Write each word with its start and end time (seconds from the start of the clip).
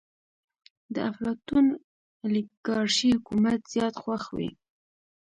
د 0.93 0.95
افلاطون 1.09 1.65
اليګارشي 2.25 3.09
حکومت 3.17 3.59
زيات 3.73 3.95
خوښ 4.03 4.23
وي. 4.37 4.49